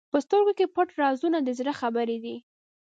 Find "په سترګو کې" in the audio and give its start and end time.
0.13-0.71